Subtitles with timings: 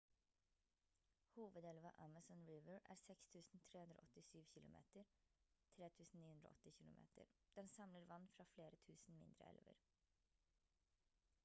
[1.35, 5.05] hovedelva amazon river er 6 387 km 3
[5.77, 7.05] 980 km.
[7.55, 9.79] den samler vann fra flere tusen mindre elver